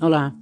[0.00, 0.34] Olá,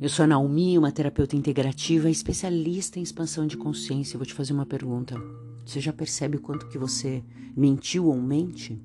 [0.00, 4.16] eu sou a Naomi, uma terapeuta integrativa especialista em expansão de consciência.
[4.16, 5.16] Vou te fazer uma pergunta.
[5.64, 7.24] Você já percebe o quanto que você
[7.56, 8.80] mentiu ou mente?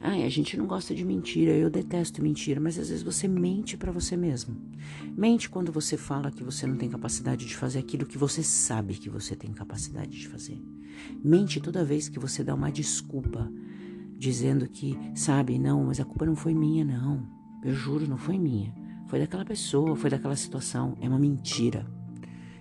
[0.00, 3.76] Ai, a gente não gosta de mentira, eu detesto mentira, mas às vezes você mente
[3.76, 4.56] para você mesmo.
[5.14, 8.94] Mente quando você fala que você não tem capacidade de fazer aquilo que você sabe
[8.94, 10.58] que você tem capacidade de fazer.
[11.22, 13.52] Mente toda vez que você dá uma desculpa,
[14.16, 17.39] dizendo que, sabe, não, mas a culpa não foi minha, não.
[17.62, 18.72] Eu juro, não foi minha.
[19.06, 20.96] Foi daquela pessoa, foi daquela situação.
[21.00, 21.86] É uma mentira.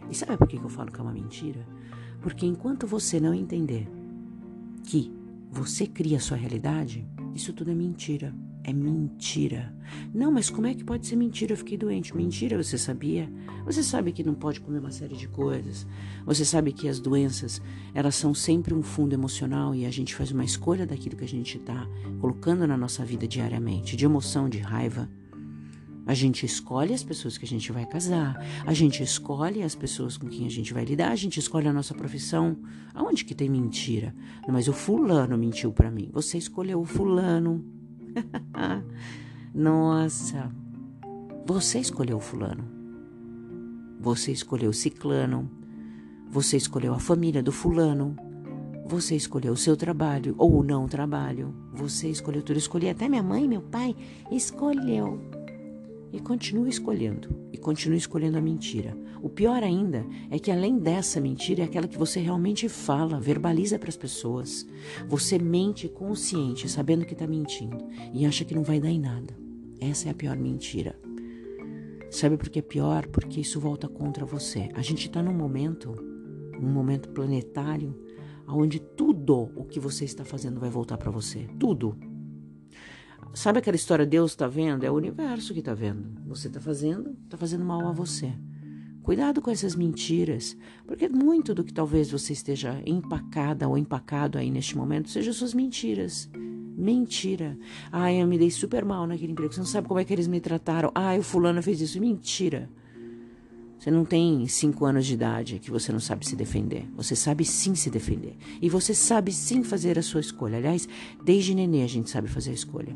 [0.09, 1.65] E sabe por que eu falo que é uma mentira?
[2.21, 3.87] Porque enquanto você não entender
[4.83, 5.11] que
[5.51, 8.33] você cria a sua realidade, isso tudo é mentira.
[8.63, 9.73] É mentira.
[10.13, 11.53] Não, mas como é que pode ser mentira?
[11.53, 12.15] Eu fiquei doente.
[12.15, 13.31] Mentira, você sabia?
[13.65, 15.87] Você sabe que não pode comer uma série de coisas.
[16.25, 17.61] Você sabe que as doenças,
[17.93, 21.27] elas são sempre um fundo emocional e a gente faz uma escolha daquilo que a
[21.27, 21.87] gente está
[22.19, 25.09] colocando na nossa vida diariamente, de emoção, de raiva.
[26.05, 30.17] A gente escolhe as pessoas que a gente vai casar, a gente escolhe as pessoas
[30.17, 32.57] com quem a gente vai lidar, a gente escolhe a nossa profissão.
[32.95, 34.15] Aonde que tem mentira?
[34.47, 36.09] Mas o fulano mentiu para mim.
[36.11, 37.78] Você escolheu o fulano.
[39.53, 40.51] Nossa,
[41.45, 42.63] você escolheu o fulano.
[43.99, 45.49] Você escolheu o ciclano.
[46.29, 48.15] Você escolheu a família do fulano.
[48.85, 51.53] Você escolheu o seu trabalho ou o não trabalho.
[51.73, 52.57] Você escolheu tudo.
[52.57, 53.95] Escolhi até minha mãe, meu pai.
[54.31, 55.19] Escolheu.
[56.11, 57.29] E continua escolhendo.
[57.51, 58.97] E continua escolhendo a mentira.
[59.21, 63.77] O pior ainda é que além dessa mentira é aquela que você realmente fala, verbaliza
[63.77, 64.65] para as pessoas.
[65.07, 67.77] Você mente consciente, sabendo que está mentindo.
[68.13, 69.37] E acha que não vai dar em nada.
[69.79, 70.99] Essa é a pior mentira.
[72.09, 73.05] Sabe por que é pior?
[73.07, 74.69] Porque isso volta contra você.
[74.73, 75.93] A gente está num momento,
[76.59, 77.95] um momento planetário,
[78.47, 81.47] onde tudo o que você está fazendo vai voltar para você.
[81.59, 81.95] Tudo.
[83.33, 84.83] Sabe aquela história Deus está vendo?
[84.83, 86.19] É o universo que está vendo.
[86.27, 88.33] Você está fazendo, está fazendo mal a você.
[89.03, 94.51] Cuidado com essas mentiras, porque muito do que talvez você esteja empacada ou empacado aí
[94.51, 96.29] neste momento sejam suas mentiras.
[96.77, 97.57] Mentira.
[97.91, 99.51] Ah, eu me dei super mal naquele emprego.
[99.51, 100.91] Você não sabe como é que eles me trataram.
[100.95, 101.99] Ah, o fulano fez isso.
[101.99, 102.69] Mentira.
[103.77, 106.85] Você não tem cinco anos de idade que você não sabe se defender.
[106.95, 108.37] Você sabe sim se defender.
[108.61, 110.57] E você sabe sim fazer a sua escolha.
[110.57, 110.87] Aliás,
[111.23, 112.95] desde nenê a gente sabe fazer a escolha.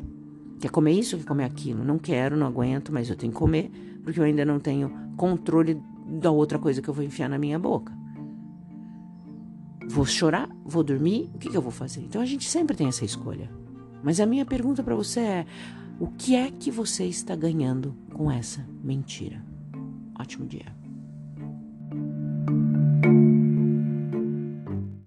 [0.64, 1.84] Quer comer isso, quer comer aquilo?
[1.84, 3.70] Não quero, não aguento, mas eu tenho que comer
[4.02, 7.58] porque eu ainda não tenho controle da outra coisa que eu vou enfiar na minha
[7.58, 7.92] boca.
[9.86, 10.48] Vou chorar?
[10.64, 11.30] Vou dormir?
[11.34, 12.00] O que, que eu vou fazer?
[12.00, 13.50] Então a gente sempre tem essa escolha.
[14.02, 15.46] Mas a minha pergunta para você é:
[16.00, 19.44] o que é que você está ganhando com essa mentira?
[20.18, 20.83] Ótimo dia.